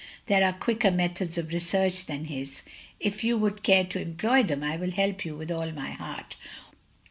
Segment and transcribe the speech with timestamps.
[0.25, 2.63] There are quicker methods of research than his.
[2.99, 6.35] If you would care to employ them I will help you with all my heart."